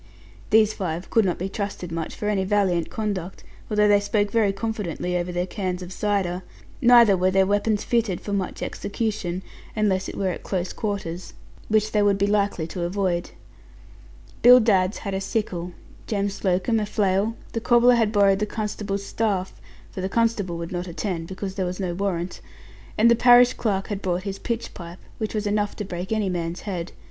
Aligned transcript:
These 0.49 0.73
five 0.73 1.11
could 1.11 1.25
not 1.25 1.37
be 1.37 1.47
trusted 1.47 1.91
much 1.91 2.15
for 2.15 2.27
any 2.27 2.43
valiant 2.43 2.89
conduct, 2.89 3.43
although 3.69 3.87
they 3.87 3.99
spoke 3.99 4.31
very 4.31 4.51
confidently 4.51 5.15
over 5.15 5.31
their 5.31 5.45
cans 5.45 5.83
of 5.83 5.93
cider. 5.93 6.41
Neither 6.81 7.15
were 7.15 7.29
their 7.29 7.45
weapons 7.45 7.83
fitted 7.83 8.19
for 8.19 8.33
much 8.33 8.63
execution, 8.63 9.43
unless 9.75 10.09
it 10.09 10.17
were 10.17 10.29
at 10.29 10.41
close 10.41 10.73
quarters, 10.73 11.35
which 11.67 11.91
they 11.91 12.01
would 12.01 12.17
be 12.17 12.25
likely 12.25 12.65
to 12.65 12.81
avoid. 12.81 13.29
Bill 14.41 14.59
Dadds 14.59 14.97
had 15.05 15.13
a 15.13 15.21
sickle, 15.21 15.73
Jem 16.07 16.29
Slocombe 16.29 16.79
a 16.79 16.87
flail, 16.87 17.35
the 17.51 17.61
cobbler 17.61 17.93
had 17.93 18.11
borrowed 18.11 18.39
the 18.39 18.47
constable's 18.47 19.05
staff 19.05 19.61
(for 19.91 20.01
the 20.01 20.09
constable 20.09 20.57
would 20.57 20.71
not 20.71 20.87
attend, 20.87 21.27
because 21.27 21.53
there 21.53 21.65
was 21.67 21.79
no 21.79 21.93
warrant), 21.93 22.41
and 22.97 23.11
the 23.11 23.15
parish 23.15 23.53
clerk 23.53 23.89
had 23.89 24.01
brought 24.01 24.23
his 24.23 24.39
pitch 24.39 24.73
pipe, 24.73 24.97
which 25.19 25.35
was 25.35 25.45
enough 25.45 25.75
to 25.75 25.85
break 25.85 26.11
any 26.11 26.27
man's 26.27 26.61
head. 26.61 26.91